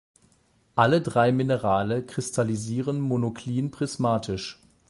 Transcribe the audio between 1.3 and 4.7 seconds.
Minerale kristallisieren monoklin-prismatisch.